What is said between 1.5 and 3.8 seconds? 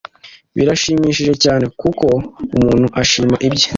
nkuko umuntu ashima ibye